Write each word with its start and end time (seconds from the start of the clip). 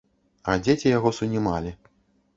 А 0.53 0.55
дзеці 0.63 0.89
яго 0.97 1.13
сунімалі. 1.19 1.77